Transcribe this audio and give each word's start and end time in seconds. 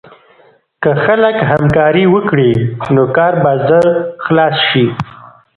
که 0.81 0.91
خلک 1.03 1.37
همکاري 1.51 2.05
وکړي، 2.13 2.51
نو 2.93 3.03
کار 3.15 3.33
به 3.43 3.51
ژر 3.67 3.85
خلاص 4.25 4.55
شي. 4.69 4.85